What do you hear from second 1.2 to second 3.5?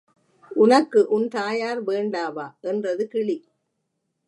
தாயார் வேண்டாவா? என்றது கிளி.